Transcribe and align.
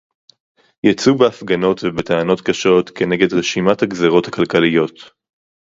יצאו 0.83 1.17
בהפגנות 1.17 1.83
ובטענות 1.83 2.41
קשות 2.41 2.89
כנגד 2.89 3.33
רשימת 3.33 3.81
הגזירות 3.81 4.27
הכלכליות 4.27 4.93